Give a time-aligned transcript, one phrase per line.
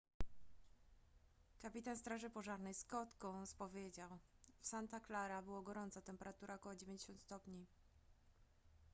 [1.59, 4.09] kapitan straży pożarnej scott kouns powiedział
[4.59, 7.65] w santa clara było gorąco temperatura około 90 stopni